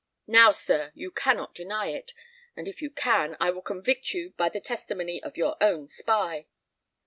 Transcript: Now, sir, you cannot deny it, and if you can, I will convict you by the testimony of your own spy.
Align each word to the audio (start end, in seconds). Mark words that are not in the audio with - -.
Now, 0.25 0.51
sir, 0.51 0.91
you 0.95 1.11
cannot 1.11 1.53
deny 1.53 1.89
it, 1.89 2.15
and 2.57 2.67
if 2.67 2.81
you 2.81 2.89
can, 2.89 3.37
I 3.39 3.51
will 3.51 3.61
convict 3.61 4.15
you 4.15 4.31
by 4.31 4.49
the 4.49 4.59
testimony 4.59 5.21
of 5.21 5.37
your 5.37 5.57
own 5.61 5.85
spy. 5.85 6.47